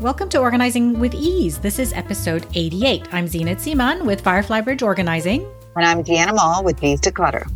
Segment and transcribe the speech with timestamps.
[0.00, 1.58] Welcome to Organizing with Ease.
[1.58, 3.12] This is episode 88.
[3.12, 5.46] I'm Zeenat Siman with Firefly Bridge Organizing.
[5.76, 7.46] And I'm Diana Mall with Bees Declutter.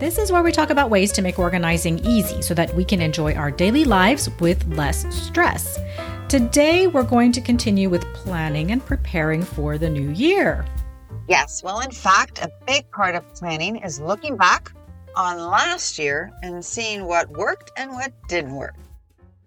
[0.00, 3.00] This is where we talk about ways to make organizing easy so that we can
[3.00, 5.78] enjoy our daily lives with less stress.
[6.28, 10.66] Today, we're going to continue with planning and preparing for the new year.
[11.26, 14.72] Yes, well, in fact, a big part of planning is looking back
[15.16, 18.74] on last year and seeing what worked and what didn't work.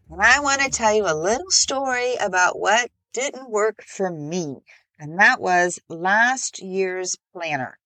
[0.10, 4.58] And I want to tell you a little story about what didn't work for me.
[5.00, 7.78] And that was last year's planner.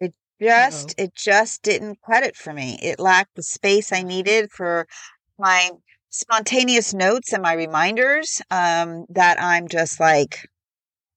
[0.00, 1.04] It just, Uh-oh.
[1.04, 2.78] it just didn't cut it for me.
[2.80, 4.86] It lacked the space I needed for
[5.38, 5.70] my
[6.10, 10.48] spontaneous notes and my reminders um, that I'm just like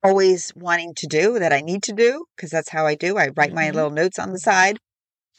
[0.04, 3.18] always wanting to do that I need to do because that's how I do.
[3.18, 3.76] I write my mm-hmm.
[3.76, 4.80] little notes on the side.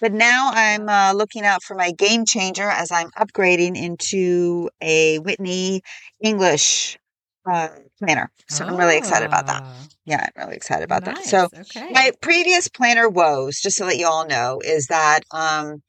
[0.01, 5.19] But now I'm uh, looking out for my game changer as I'm upgrading into a
[5.19, 5.83] Whitney
[6.21, 6.99] English
[7.51, 8.31] uh, planner.
[8.49, 8.69] So oh.
[8.69, 9.63] I'm really excited about that.
[9.65, 9.87] Ah.
[10.05, 11.31] Yeah, I'm really excited about nice.
[11.31, 11.51] that.
[11.53, 11.91] So okay.
[11.93, 15.83] my previous planner woes, just to let you all know, is that um,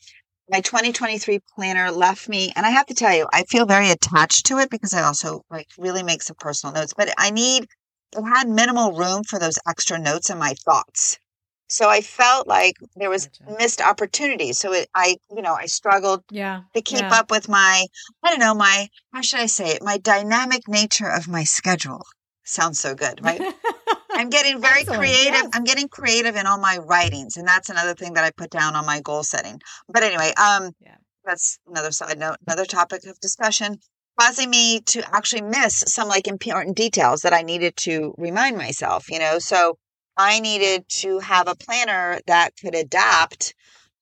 [0.50, 4.46] my 2023 planner left me, and I have to tell you, I feel very attached
[4.48, 6.94] to it because I also like really make some personal notes.
[6.96, 7.68] But I need
[8.16, 11.20] it had minimal room for those extra notes and my thoughts.
[11.70, 13.58] So I felt like there was gotcha.
[13.58, 14.58] missed opportunities.
[14.58, 17.14] So it, I, you know, I struggled yeah, to keep yeah.
[17.14, 17.86] up with my,
[18.24, 19.84] I don't know, my, how should I say it?
[19.84, 22.04] My dynamic nature of my schedule.
[22.46, 23.42] Sounds so good, right?
[24.12, 25.00] I'm getting very Excellent.
[25.00, 25.34] creative.
[25.34, 25.50] Yes.
[25.54, 27.36] I'm getting creative in all my writings.
[27.36, 29.60] And that's another thing that I put down on my goal setting.
[29.90, 30.96] But anyway, um, yeah.
[31.26, 33.78] that's another side note, another topic of discussion
[34.20, 39.10] causing me to actually miss some like important details that I needed to remind myself,
[39.12, 39.38] you know?
[39.40, 39.78] So
[40.18, 43.54] I needed to have a planner that could adapt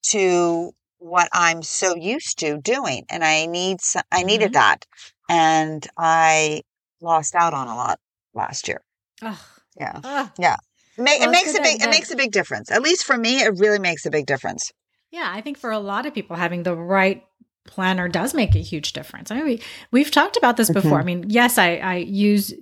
[0.08, 3.06] to what I'm so used to doing.
[3.10, 4.54] And I need, some, I needed mm-hmm.
[4.54, 4.86] that.
[5.30, 6.62] And I
[7.02, 8.00] lost out on a lot
[8.34, 8.82] last year.
[9.22, 9.38] Ugh.
[9.78, 10.00] Yeah.
[10.04, 10.32] Ugh.
[10.40, 10.56] Yeah.
[10.98, 12.72] well, it makes a big, it makes a big difference.
[12.72, 14.72] At least for me, it really makes a big difference.
[15.12, 15.30] Yeah.
[15.32, 17.24] I think for a lot of people, having the right
[17.68, 19.32] planner does make a huge difference.
[19.32, 19.62] I mean, we,
[19.92, 21.00] we've talked about this before.
[21.00, 21.00] Mm-hmm.
[21.00, 22.54] I mean, yes, I, I use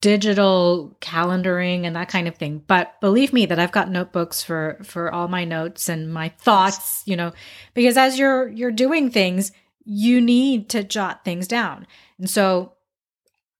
[0.00, 4.78] digital calendaring and that kind of thing, but believe me that I've got notebooks for,
[4.82, 7.32] for all my notes and my thoughts, you know,
[7.74, 9.52] because as you're, you're doing things,
[9.84, 11.86] you need to jot things down.
[12.18, 12.72] And so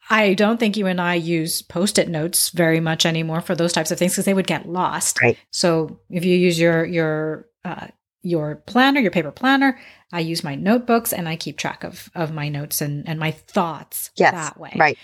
[0.08, 3.90] I don't think you and I use post-it notes very much anymore for those types
[3.90, 5.20] of things because they would get lost.
[5.20, 5.38] Right.
[5.50, 7.88] So if you use your your uh,
[8.26, 9.78] your planner, your paper planner.
[10.12, 13.30] I use my notebooks and I keep track of of my notes and and my
[13.30, 14.72] thoughts yes, that way.
[14.76, 14.98] Right.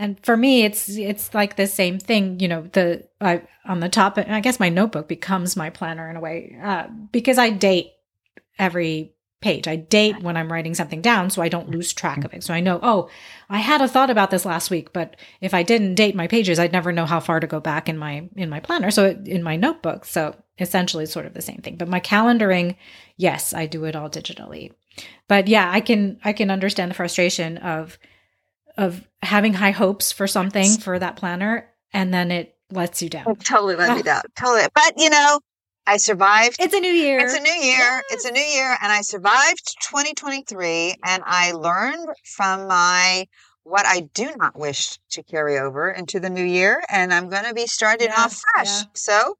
[0.00, 2.40] And for me, it's it's like the same thing.
[2.40, 4.16] You know, the I, on the top.
[4.16, 7.92] I guess my notebook becomes my planner in a way uh, because I date
[8.58, 9.68] every page.
[9.68, 12.42] I date when I'm writing something down so I don't lose track of it.
[12.42, 13.08] So I know, oh,
[13.48, 16.58] I had a thought about this last week, but if I didn't date my pages,
[16.58, 18.90] I'd never know how far to go back in my in my planner.
[18.90, 20.06] So in my notebook.
[20.06, 21.76] So essentially sort of the same thing.
[21.76, 22.76] But my calendaring,
[23.16, 24.72] yes, I do it all digitally.
[25.28, 27.98] But yeah, I can I can understand the frustration of
[28.76, 33.28] of having high hopes for something for that planner and then it lets you down.
[33.28, 34.02] It totally let me ah.
[34.02, 34.22] down.
[34.38, 34.68] Totally.
[34.74, 35.40] But you know,
[35.86, 36.56] I survived.
[36.60, 37.18] It's a new year.
[37.18, 37.78] It's a new year.
[37.78, 38.02] Yes.
[38.10, 38.76] It's a new year.
[38.80, 43.26] And I survived 2023 and I learned from my
[43.64, 46.82] what I do not wish to carry over into the new year.
[46.90, 48.82] And I'm going to be starting off fresh.
[48.82, 48.88] Yeah.
[48.94, 49.34] So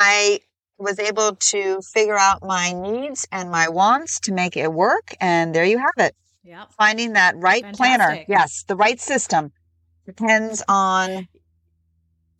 [0.00, 0.40] I
[0.78, 5.14] was able to figure out my needs and my wants to make it work.
[5.20, 6.14] And there you have it.
[6.44, 6.64] Yeah.
[6.76, 7.78] Finding that right Fantastic.
[7.78, 8.24] planner.
[8.28, 8.64] Yes.
[8.66, 9.52] The right system
[10.06, 11.28] depends on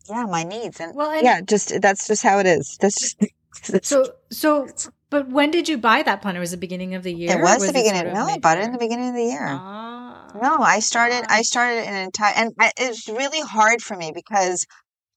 [0.08, 0.80] yeah, my needs.
[0.80, 2.76] And well, and yeah, just that's just how it is.
[2.80, 4.68] That's just so so
[5.10, 6.40] but when did you buy that planner?
[6.40, 7.32] Was the beginning of the year?
[7.32, 8.02] It was, was the beginning.
[8.02, 9.46] Sort of no, I bought it in the beginning of the year.
[9.46, 11.24] Ah, no, I started.
[11.28, 14.66] I started an entire, and it's really hard for me because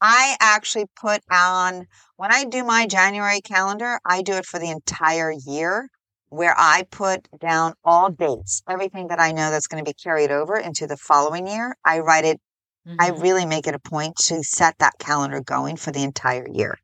[0.01, 1.87] I actually put on
[2.17, 3.99] when I do my January calendar.
[4.05, 5.89] I do it for the entire year,
[6.35, 10.31] where I put down all dates, everything that I know that's going to be carried
[10.31, 11.75] over into the following year.
[11.85, 12.39] I write it
[12.87, 13.01] Mm-hmm.
[13.01, 16.77] I really make it a point to set that calendar going for the entire year.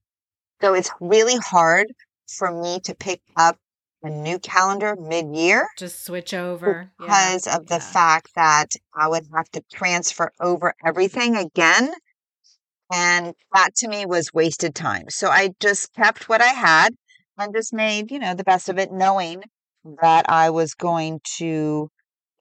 [0.62, 1.88] So it's really hard
[2.28, 3.58] for me to pick up
[4.04, 5.68] a new calendar mid year.
[5.78, 6.92] Just switch over.
[7.00, 7.58] Because yeah.
[7.58, 7.80] of the yeah.
[7.80, 11.94] fact that I would have to transfer over everything again.
[12.92, 15.06] And that to me was wasted time.
[15.10, 16.96] So I just kept what I had
[17.42, 19.44] and just made, you know, the best of it, knowing
[20.02, 21.90] that I was going to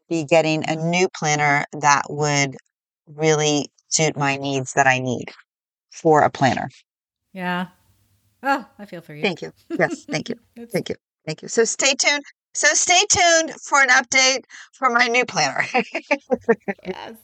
[0.09, 2.57] be getting a new planner that would
[3.07, 5.27] really suit my needs that I need
[5.91, 6.69] for a planner.
[7.33, 7.69] Yeah.
[8.43, 9.23] Oh, I feel for you.
[9.23, 9.53] Thank you.
[9.79, 10.37] Yes, thank you.
[10.73, 10.97] thank you.
[11.27, 11.49] Thank you.
[11.49, 12.25] So stay tuned.
[12.55, 14.43] So stay tuned for an update
[14.73, 15.65] for my new planner.
[16.85, 17.15] yes.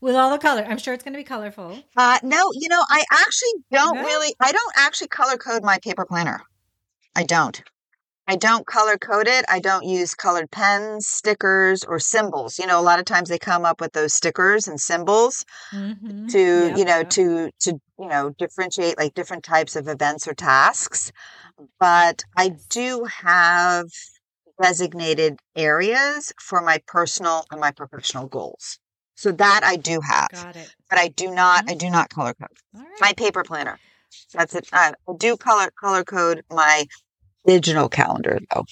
[0.00, 0.64] with all the color.
[0.68, 1.76] I'm sure it's going to be colorful.
[1.96, 4.02] Uh, no, you know, I actually don't No?
[4.04, 6.42] really, I don't actually color code my paper planner.
[7.14, 7.62] I don't.
[8.26, 9.46] I don't color code it.
[9.48, 12.58] I don't use colored pens, stickers, or symbols.
[12.58, 16.28] You know, a lot of times they come up with those stickers and symbols Mhm.
[16.30, 20.34] to, Yep, you know, to to you know, differentiate like different types of events or
[20.34, 21.10] tasks.
[21.80, 23.86] But I do have
[24.62, 28.78] designated areas for my personal and my professional goals.
[29.16, 30.72] So that I do have, Got it.
[30.90, 31.64] but I do not.
[31.64, 31.70] Mhm.
[31.70, 32.86] I do not color code right.
[33.00, 33.80] my paper planner.
[34.32, 34.68] That's it.
[34.72, 36.86] I I do color color code my
[37.46, 38.64] digital calendar though.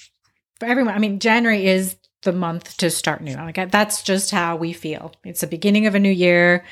[0.59, 0.95] for everyone.
[0.95, 3.35] I mean, January is the month to start new.
[3.35, 5.13] Like that's just how we feel.
[5.25, 6.65] It's the beginning of a new year.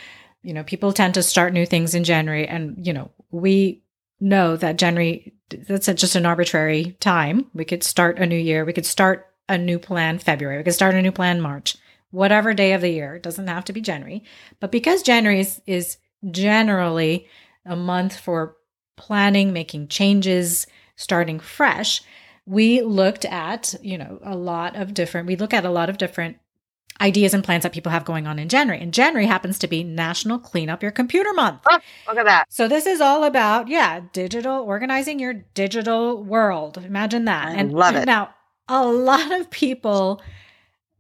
[0.42, 3.82] You know, people tend to start new things in January, and you know, we
[4.20, 7.46] know that January that's just an arbitrary time.
[7.54, 8.64] We could start a new year.
[8.64, 10.58] We could start a new plan February.
[10.58, 11.76] We could start a new plan March.
[12.10, 13.16] Whatever day of the year.
[13.16, 14.22] It doesn't have to be January.
[14.60, 15.96] But because January is, is
[16.30, 17.26] generally
[17.64, 18.56] a month for
[18.96, 20.66] planning, making changes,
[20.96, 22.02] starting fresh,
[22.46, 25.98] we looked at, you know, a lot of different, we look at a lot of
[25.98, 26.36] different
[27.00, 28.80] ideas and plans that people have going on in January.
[28.80, 31.62] And January happens to be National Clean Up Your Computer Month.
[31.68, 32.52] Oh, look at that.
[32.52, 36.78] So this is all about, yeah, digital, organizing your digital world.
[36.78, 37.58] Imagine that.
[37.58, 38.06] I love it.
[38.06, 38.34] Now,
[38.68, 40.22] a lot of people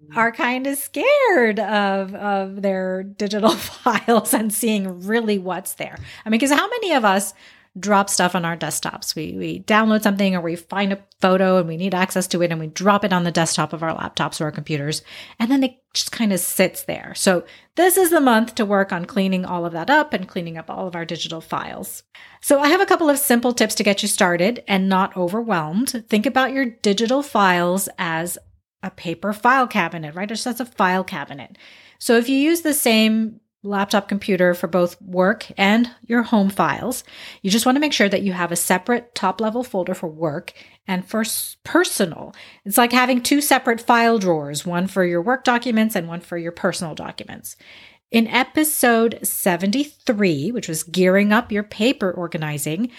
[0.04, 0.18] Mm-hmm.
[0.18, 5.96] are kind of scared of of their digital files and seeing really what's there.
[6.24, 7.32] I mean, because how many of us
[7.78, 9.14] drop stuff on our desktops?
[9.14, 12.50] We we download something or we find a photo and we need access to it
[12.50, 15.02] and we drop it on the desktop of our laptops or our computers
[15.38, 17.14] and then it just kind of sits there.
[17.14, 17.44] So
[17.76, 20.68] this is the month to work on cleaning all of that up and cleaning up
[20.68, 22.02] all of our digital files.
[22.40, 26.04] So I have a couple of simple tips to get you started and not overwhelmed.
[26.08, 28.36] Think about your digital files as
[28.84, 30.28] a paper file cabinet, right?
[30.28, 31.56] Just as a file cabinet.
[31.98, 37.02] So if you use the same laptop computer for both work and your home files,
[37.40, 40.06] you just want to make sure that you have a separate top level folder for
[40.06, 40.52] work
[40.86, 41.24] and for
[41.64, 42.34] personal.
[42.66, 46.36] It's like having two separate file drawers, one for your work documents and one for
[46.36, 47.56] your personal documents.
[48.10, 52.90] In episode 73, which was gearing up your paper organizing,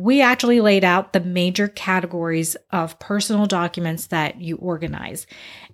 [0.00, 5.26] we actually laid out the major categories of personal documents that you organize.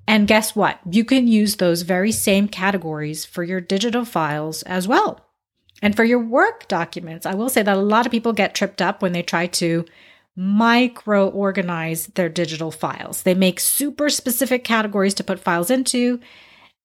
[0.08, 0.80] And guess what?
[0.90, 5.20] You can use those very same categories for your digital files as well.
[5.82, 8.82] And for your work documents, I will say that a lot of people get tripped
[8.82, 9.84] up when they try to
[10.34, 13.22] micro organize their digital files.
[13.22, 16.20] They make super specific categories to put files into.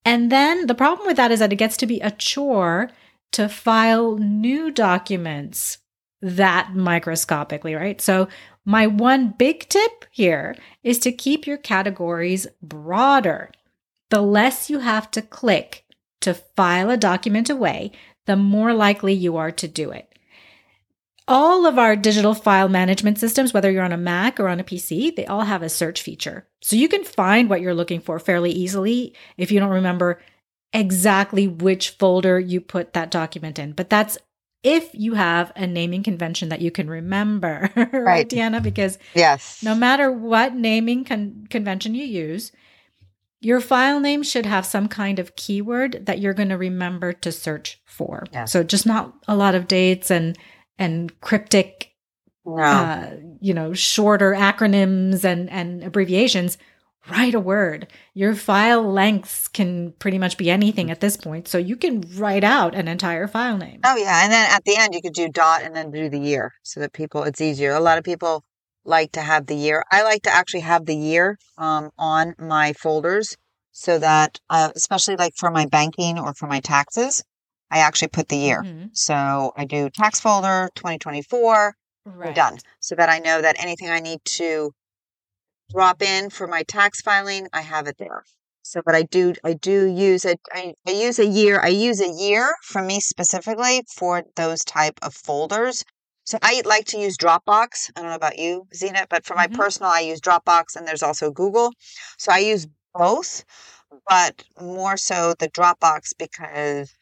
[0.06, 2.90] And then the problem with that is that it gets to be a chore
[3.32, 5.78] to file new documents
[6.22, 8.00] that microscopically, right?
[8.00, 8.28] So,
[8.64, 13.52] my one big tip here is to keep your categories broader.
[14.12, 15.84] The less you have to click
[16.22, 17.92] to file a document away,
[18.26, 20.08] the more likely you are to do it.
[21.28, 24.64] All of our digital file management systems, whether you're on a Mac or on a
[24.64, 26.48] PC, they all have a search feature.
[26.62, 30.22] So you can find what you're looking for fairly easily if you don't remember
[30.74, 33.72] exactly which folder you put that document in.
[33.72, 34.18] But that's
[34.64, 38.30] if you have a naming convention that you can remember, right, Right.
[38.30, 38.62] Diana?
[38.62, 39.62] Because Yes.
[39.64, 42.52] no matter what naming con- convention you use,
[43.40, 47.32] your file name should have some kind of keyword that you're going to remember to
[47.32, 48.24] search for.
[48.32, 48.52] Yes.
[48.52, 50.38] So just not a lot of dates and
[50.78, 51.92] and cryptic,
[52.46, 52.62] No.
[52.62, 56.58] uh, you know, shorter acronyms and and abbreviations.
[57.10, 57.88] Write a word.
[58.14, 62.44] Your file lengths can pretty much be anything at this point, so you can write
[62.44, 63.82] out an entire file name.
[63.84, 66.20] oh yeah, and then at the end you could do dot and then do the
[66.20, 67.72] year so that people it's easier.
[67.74, 68.44] A lot of people
[68.86, 69.84] like to have the year.
[69.92, 73.36] I like to actually have the year um, on my folders
[73.72, 77.24] so that uh, especially like for my banking or for my taxes,
[77.72, 78.64] I actually put the year.
[78.64, 78.90] Mhm.
[78.94, 81.74] So I do tax folder 2024
[82.06, 82.36] I'm Right.
[82.36, 84.72] done so that I know that anything I need to
[85.74, 88.24] drop in for my tax filing, I have it there.
[88.64, 90.40] So, but I do, I do use it.
[90.54, 91.60] I, I use a year.
[91.62, 95.84] I use a year for me specifically for those type of folders.
[96.26, 97.90] So I like to use Dropbox.
[97.96, 99.54] I don't know about you, Zena, but for my Mhm.
[99.56, 101.72] personal, I use Dropbox and there's also Google.
[102.18, 103.44] So I use both,
[104.08, 106.94] but more so the Dropbox because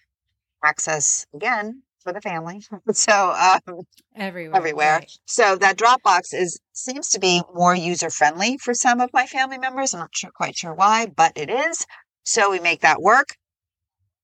[0.64, 2.62] access again for the family.
[2.94, 3.82] so, um,
[4.16, 4.58] Everywhere.
[4.58, 4.96] everywhere.
[5.00, 5.12] right.
[5.26, 9.58] So that Dropbox is seems to be more user friendly for some of my family
[9.58, 9.94] members.
[9.94, 11.86] I'm not sure, quite sure why, but it is.
[12.24, 13.36] So we make that work.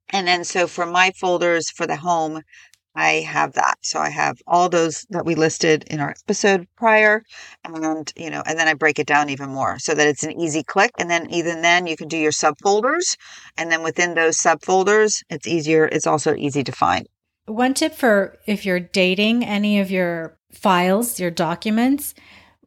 [0.10, 2.41] And then so for my folders for the home,
[2.96, 3.75] I have that.
[3.82, 7.24] So I have all those that we listed in our episode prior
[7.65, 10.39] and, you know, and then I break it down even more so that it's an
[10.39, 10.91] easy click.
[10.98, 13.17] And then even then you can do your subfolders.
[13.58, 15.86] And then within those subfolders, it's easier.
[15.86, 17.08] It's also easy to find.
[17.45, 22.15] One tip for if you're dating any of your files, your documents,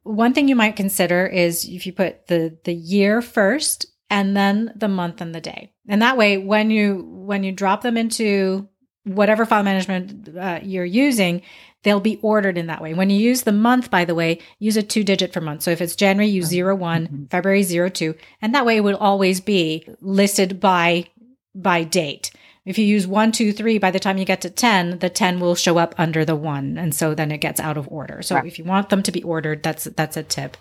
[0.03, 4.73] one thing you might consider is if you put the the year first and then
[4.75, 5.73] the month and the day.
[5.89, 8.69] And that way when you when you drop them into
[9.05, 11.43] whatever file management uh, you're using,
[11.83, 12.95] they'll be ordered in that way.
[12.95, 15.63] When you use the month, by the way, use a two digit for month.
[15.63, 17.25] So if it's January, use zero one, mm-hmm.
[17.27, 21.09] February zero two, and that way it will always be listed by
[21.55, 22.31] by date.
[22.69, 25.41] If you use one, two, three, by the time you get to 10, the 10
[25.41, 26.77] will show up under the one.
[26.77, 28.21] And so then it gets out of order.
[28.21, 28.45] So right.
[28.45, 30.57] if you want them to be ordered, that's, that's a tip.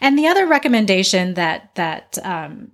[0.00, 2.72] And the other recommendation that, that, um,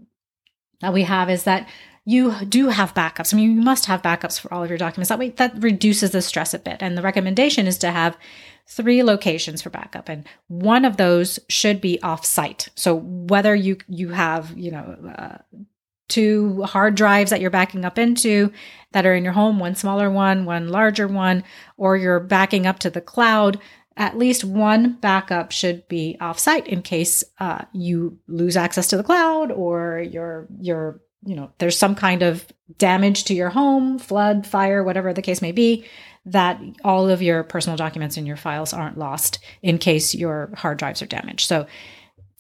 [0.81, 1.69] that we have is that
[2.07, 3.35] you do have backups.
[3.35, 5.11] I mean, you must have backups for all of your documents.
[5.11, 6.79] That way, that reduces the stress a bit.
[6.81, 8.17] And the recommendation is to have
[8.67, 12.69] three locations for backup, and one of those should be off-site.
[12.75, 15.39] So whether you you have you know uh,
[16.09, 18.53] two hard drives that you're backing up into
[18.93, 21.45] that are in your home, one smaller one, one larger one,
[21.77, 23.61] or you're backing up to the cloud,
[23.97, 29.03] at least one backup should be offsite in case uh, you lose access to the
[29.03, 32.47] cloud or your your you know, there's some kind of
[32.79, 35.85] damage to your home, flood, fire, whatever the case may be,
[36.25, 40.79] that all of your personal documents and your files aren't lost in case your hard
[40.79, 41.47] drives are damaged.
[41.47, 41.67] So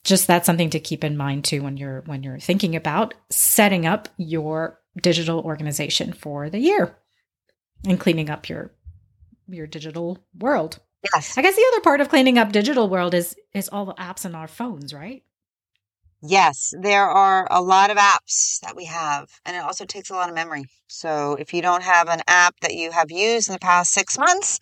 [0.09, 3.87] just that's something to keep in mind too when you're when you're thinking about setting
[3.87, 6.97] up your digital organization for the year
[7.87, 8.73] and cleaning up your
[9.49, 10.81] your digital world.
[11.15, 11.39] Yes.
[11.39, 14.25] I guess the other part of cleaning up digital world is is all the apps
[14.25, 15.23] on our phones, right?
[16.21, 20.15] Yes, there are a lot of apps that we have, and it also takes a
[20.15, 20.65] lot of memory.
[20.89, 24.19] So if you don't have an app that you have used in the past six
[24.19, 24.59] months,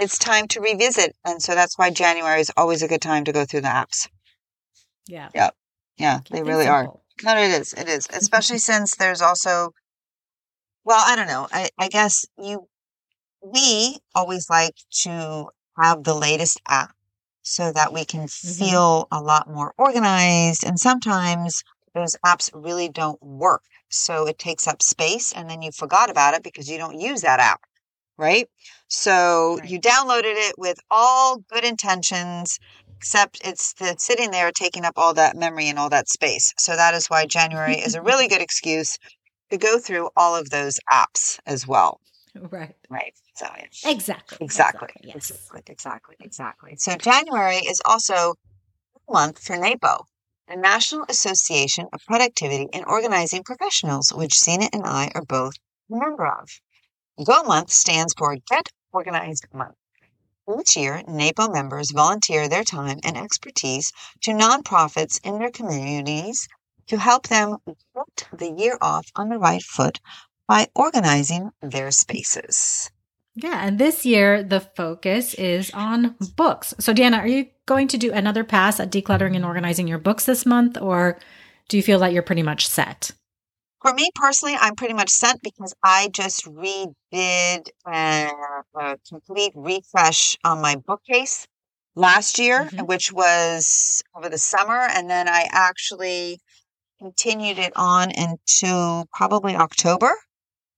[0.00, 1.14] it's time to revisit.
[1.24, 4.08] And so that's why January is always a good time to go through the apps.
[5.06, 5.28] Yeah.
[5.34, 5.54] Yep.
[5.98, 7.02] Yeah, they really simple.
[7.24, 7.34] are.
[7.36, 7.72] No, it is.
[7.72, 8.06] It is.
[8.12, 9.72] Especially since there's also,
[10.84, 11.48] well, I don't know.
[11.50, 12.68] I, I guess you,
[13.42, 15.46] we always like to
[15.78, 16.94] have the latest app
[17.42, 18.64] so that we can mm-hmm.
[18.64, 20.64] feel a lot more organized.
[20.64, 21.62] And sometimes
[21.94, 23.62] those apps really don't work.
[23.88, 27.22] So it takes up space and then you forgot about it because you don't use
[27.22, 27.60] that app.
[28.18, 28.48] Right.
[28.88, 29.70] So right.
[29.70, 32.58] you downloaded it with all good intentions,
[32.96, 36.52] except it's the, sitting there taking up all that memory and all that space.
[36.58, 38.06] So that is why January is a mm-hmm.
[38.06, 38.96] really good excuse
[39.50, 42.00] to go through all of those apps as well.
[42.50, 42.76] Right.
[42.90, 43.14] Right.
[43.34, 43.90] So yeah.
[43.90, 44.36] Exactly.
[44.42, 44.44] Exactly.
[44.44, 44.88] Exactly.
[45.02, 45.30] Yes.
[45.30, 45.62] Exactly.
[45.64, 46.16] Exactly.
[46.20, 46.76] Exactly.
[46.76, 48.34] So January is also
[49.08, 50.04] a month for NAPO,
[50.46, 55.54] the National Association of Productivity and Organizing Professionals, which Sina and I are both
[55.90, 56.50] a member of.
[57.24, 59.76] GO month stands for Get Organized Month.
[60.48, 66.48] Each year, NAPO members volunteer their time and expertise to nonprofits in their communities
[66.86, 70.00] to help them get the year off on the right foot
[70.46, 72.90] by organizing their spaces.
[73.34, 76.74] Yeah, and this year the focus is on books.
[76.78, 80.26] So, Diana, are you going to do another pass at decluttering and organizing your books
[80.26, 81.18] this month, or
[81.68, 83.10] do you feel that you're pretty much set?
[83.86, 88.30] For me personally, I'm pretty much sent because I just redid a,
[88.74, 91.46] a complete refresh on my bookcase
[91.94, 92.86] last year, mm-hmm.
[92.86, 94.88] which was over the summer.
[94.92, 96.40] And then I actually
[96.98, 100.10] continued it on into probably October.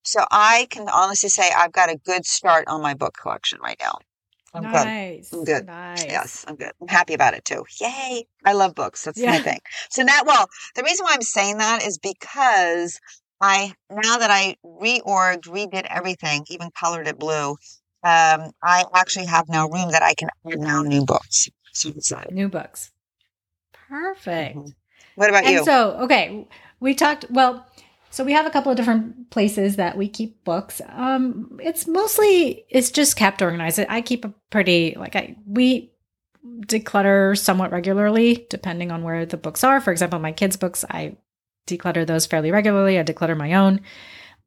[0.04, 3.78] So I can honestly say I've got a good start on my book collection right
[3.80, 3.96] now.
[4.55, 5.31] I'm nice.
[5.31, 5.38] good.
[5.38, 5.67] I'm good.
[5.67, 6.05] Nice.
[6.07, 6.73] Yes, I'm good.
[6.81, 7.64] I'm happy about it too.
[7.81, 8.26] Yay.
[8.45, 9.05] I love books.
[9.05, 9.33] That's yeah.
[9.33, 9.61] my thing.
[9.90, 12.99] So now, well, the reason why I'm saying that is because
[13.40, 17.50] I, now that I reorged, redid everything, even colored it blue,
[18.02, 21.49] um, I actually have now room that I can add now new books.
[21.73, 22.33] So excited.
[22.33, 22.90] New books.
[23.73, 24.57] Perfect.
[24.57, 24.69] Mm-hmm.
[25.17, 25.64] What about and you?
[25.64, 26.47] So, okay,
[26.81, 27.67] we talked, well,
[28.18, 30.82] so we have a couple of different places that we keep books.
[30.88, 33.78] Um, it's mostly it's just kept organized.
[33.88, 35.92] I keep a pretty like I we
[36.62, 39.80] declutter somewhat regularly depending on where the books are.
[39.80, 41.16] For example, my kids' books I
[41.68, 42.98] declutter those fairly regularly.
[42.98, 43.82] I declutter my own.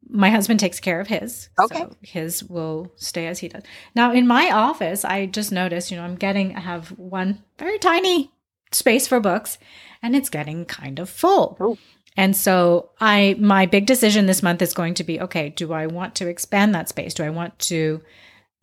[0.10, 1.48] My husband takes care of his.
[1.58, 1.80] Okay.
[1.80, 3.64] So his will stay as he does.
[3.96, 7.80] Now in my office, I just noticed, you know, I'm getting I have one very
[7.80, 8.34] tiny
[8.74, 9.58] space for books
[10.04, 11.58] and it's getting kind of full.
[11.62, 11.78] Ooh.
[12.18, 15.88] And so I my big decision this month is going to be okay, do I
[15.88, 17.14] want to expand that space?
[17.14, 18.02] Do I want to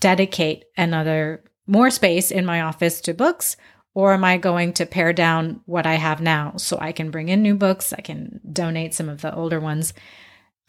[0.01, 3.57] dedicate another more space in my office to books
[3.95, 7.29] or am I going to pare down what I have now so I can bring
[7.29, 9.93] in new books, I can donate some of the older ones?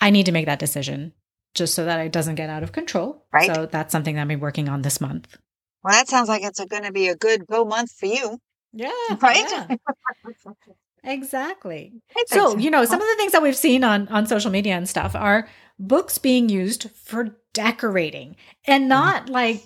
[0.02, 1.14] I need to make that decision
[1.54, 3.26] just so that it doesn't get out of control.
[3.32, 3.54] Right.
[3.54, 5.38] So that's something that I'm working on this month.
[5.84, 8.40] Well, that sounds like it's going to be a good go month for you.
[8.74, 8.92] Yeah.
[9.22, 9.46] Right?
[9.50, 9.68] yeah.
[11.04, 11.94] Exactly.
[12.16, 14.76] I So, you know, some of the things that we've seen on on social media
[14.76, 15.48] and stuff are
[15.80, 18.90] books being used for decorating and Mm-hmm.
[18.90, 19.64] not like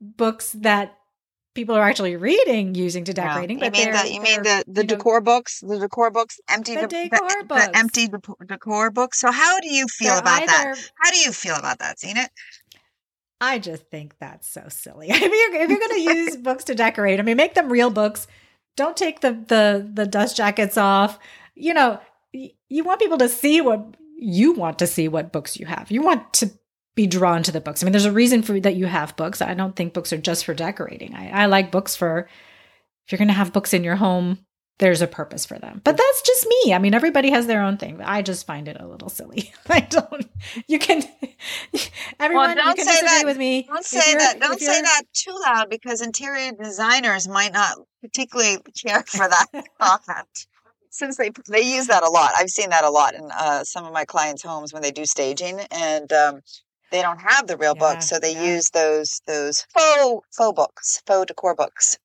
[0.00, 0.96] books that
[1.54, 3.58] people are actually reading using to decorating.
[3.58, 6.10] You But mean they're- the you mean the the you know, decor books, the decor
[6.10, 7.68] books, empty The de- decor the, books.
[7.74, 9.18] empty de- decor books.
[9.20, 10.76] So how do you feel they're about that?
[10.96, 12.28] How do you feel about that, Zena?
[13.40, 15.08] I just think that's so silly.
[15.10, 17.90] if you're if you're going to use books to decorate, I mean, make them real
[17.90, 18.26] books.
[18.76, 21.18] Don't take the the the dust jackets off.
[21.54, 22.00] You know,
[22.32, 25.08] y- you want people to see what you want to see.
[25.08, 25.90] What books you have.
[25.90, 26.50] You want to
[26.94, 27.82] be drawn to the books.
[27.82, 29.40] I mean, there's a reason for that you have books.
[29.40, 31.14] I don't think books are just for decorating.
[31.14, 32.28] I, I like books for
[33.06, 34.38] if you're going to have books in your home.
[34.82, 36.74] There's a purpose for them, but that's just me.
[36.74, 38.00] I mean, everybody has their own thing.
[38.02, 39.54] I just find it a little silly.
[39.68, 40.28] I don't.
[40.66, 41.04] You can.
[42.18, 43.22] Everyone, you don't can say that.
[43.24, 43.62] with me.
[43.68, 44.40] Don't say that.
[44.40, 49.46] Don't say that too loud because interior designers might not particularly care for that
[49.80, 50.46] comment.
[50.90, 53.84] Since they they use that a lot, I've seen that a lot in uh, some
[53.84, 56.40] of my clients' homes when they do staging, and um,
[56.90, 58.54] they don't have the real Yeah, books, so they yeah.
[58.56, 61.98] use those those faux faux books, faux decor books.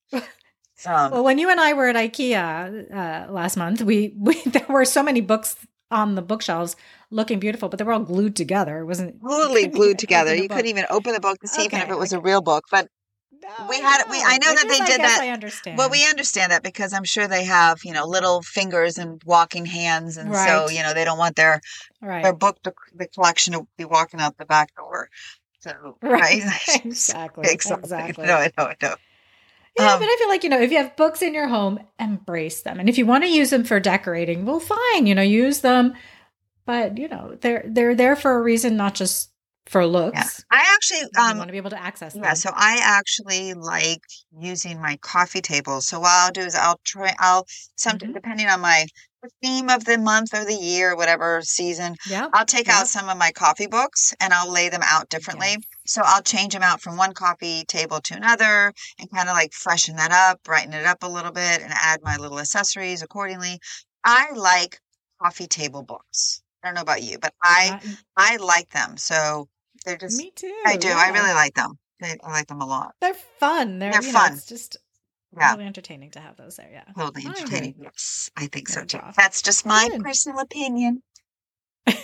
[0.86, 4.66] Um, Well, when you and I were at IKEA uh, last month, we, we there
[4.68, 5.56] were so many books
[5.90, 6.76] on the bookshelves
[7.10, 8.78] looking beautiful, but they were all glued together.
[8.80, 10.34] It wasn't totally glued together.
[10.34, 10.56] You book.
[10.56, 12.64] couldn't even open the book to see even if it was a real book.
[12.70, 12.88] But
[13.40, 15.78] No, we had- we- I know that they is, did that- I understand.
[15.78, 19.64] Well, we understand that because I'm sure they have, you know, little fingers and walking
[19.64, 21.60] hands, and so you know they don't want their
[22.02, 25.08] right, their book the, the collection to be walking out the back door.
[25.60, 27.84] So right, right, exactly, exactly.
[27.84, 28.26] exactly.
[28.26, 28.94] No, I know, I know.
[29.76, 31.78] Yeah, Um, but I feel like, you know, if you have books in your home,
[31.98, 32.80] embrace them.
[32.80, 35.94] And if you want to use them for decorating, well, fine, you know, use them.
[36.66, 39.30] But, you know, they're they're there for a reason, not just
[39.66, 40.44] for looks.
[40.50, 42.22] I actually, um, want to be able to access them.
[42.24, 42.34] yeah.
[42.34, 44.02] So I actually like
[44.38, 45.80] using my coffee table.
[45.80, 47.14] So what I'll do is I'll try.
[47.18, 47.46] I'll
[47.76, 48.14] some Mhm.
[48.14, 48.86] depending on my
[49.22, 51.96] the theme of the month or the year, whatever season.
[52.08, 52.28] yeah.
[52.32, 52.78] I'll take Yeah.
[52.80, 55.48] out some of my coffee books and I'll lay them out differently.
[55.50, 55.62] Yes.
[55.86, 59.52] So I'll change them out from one coffee table to another and kind of like
[59.52, 63.58] freshen that up, brighten it up a little bit, and add my little accessories accordingly.
[64.04, 64.78] I like
[65.20, 66.40] coffee table books.
[66.62, 68.96] I don't know about you, but I Uh, I like them.
[68.96, 69.48] So
[69.84, 70.54] they're just me too.
[70.66, 70.88] I do.
[70.90, 71.78] I really like them.
[72.02, 72.94] I I like them a lot.
[73.00, 73.78] They're fun.
[73.80, 74.32] They're, They're you know, fun.
[74.34, 74.76] it's just
[75.36, 75.52] Yeah.
[75.52, 76.70] really entertaining to have those there.
[76.72, 76.84] Yeah.
[76.96, 77.74] Totally entertaining.
[77.80, 79.00] Yes, I think so too.
[79.16, 80.02] That's just my Good.
[80.02, 81.02] personal opinion.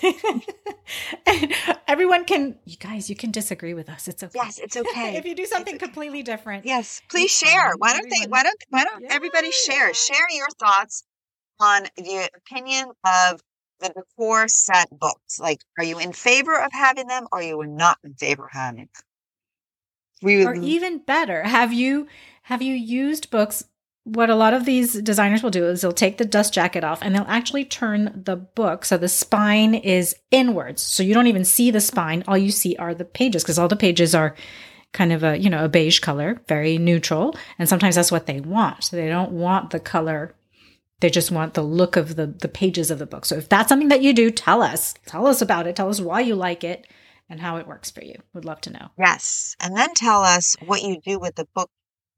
[1.89, 4.09] Everyone can, you guys, you can disagree with us.
[4.09, 4.33] It's okay.
[4.35, 5.17] Yes, it's okay.
[5.17, 5.85] if you do something okay.
[5.85, 7.73] completely different, Yes, please share.
[7.79, 8.27] Why don't they?
[8.29, 9.93] Why don't Why don't everybody share?
[9.95, 11.05] Share your thoughts
[11.61, 13.41] on the opinion of
[13.81, 15.39] the decor set books.
[15.39, 17.27] Like, are you in favor of having them?
[17.33, 19.05] Or are you not in favor of having them?
[20.25, 22.09] We or even better have you
[22.45, 23.65] have you used books?
[24.05, 26.99] What a lot of these designers will do is they'll take the dust jacket off
[27.01, 30.83] and they'll actually turn the book so the spine is inwards.
[30.83, 33.69] So you don't even see the spine all you see are the pages because all
[33.69, 34.35] the pages are
[34.93, 38.41] kind of a you know a beige color very neutral and sometimes that's what they
[38.41, 38.85] want.
[38.85, 40.35] So they don't want the color
[41.01, 43.27] they just want the look of the the pages of the book.
[43.27, 44.95] So if that's something that you do tell us.
[45.05, 45.77] Tell us about it.
[45.77, 46.87] Tell us why you like it
[47.29, 50.55] and how it works for you would love to know yes, and then tell us
[50.67, 51.71] what you do with the book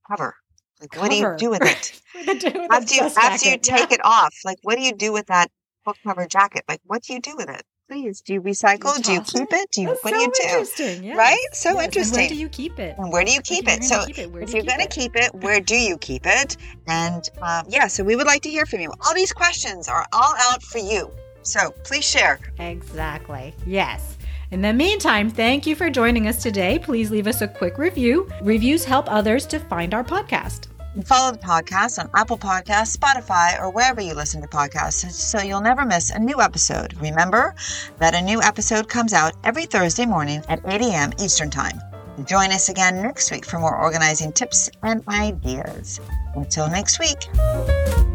[0.09, 0.35] cover.
[0.81, 2.01] Like, what do you do with it?
[2.27, 3.77] With the- with after you dust after you jacket, yeah.
[3.79, 4.35] take it off?
[4.45, 5.49] Like, what do you do with that
[5.85, 6.65] book cover jacket?
[6.69, 7.63] Like, what do you do with it?
[7.89, 9.01] Please, do you recycle?
[9.03, 9.69] Do you toss keep it?
[9.73, 9.89] Do you?
[9.89, 10.43] That's what so do you do?
[10.49, 11.17] Interesting, yes.
[11.17, 11.47] Right?
[11.53, 12.19] So Yes, and interesting.
[12.21, 12.99] where do you keep it?
[12.99, 13.85] And where do you keep you're it?
[13.85, 15.97] So keep it, where if do you're going to keep keep it, where do you
[15.99, 16.57] keep it?
[16.89, 18.93] And um, yeah, so we would like to hear from you.
[19.07, 21.11] All these questions are all out for you.
[21.43, 22.41] So please share.
[22.59, 23.55] Exactly.
[23.65, 24.16] Yes.
[24.53, 26.79] In the meantime, thank you for joining us today.
[26.79, 28.31] Please leave us a quick review.
[28.43, 30.69] Reviews help others to find our podcast.
[31.05, 35.61] Follow the podcast on Apple Podcasts, Spotify, or wherever you listen to podcasts so you'll
[35.61, 36.95] never miss a new episode.
[37.01, 37.55] Remember
[37.99, 41.13] that a new episode comes out every Thursday morning at 8 a.m.
[41.21, 41.81] Eastern Time.
[42.25, 46.01] Join us again next week for more organizing tips and ideas.
[46.35, 48.06] Until next week.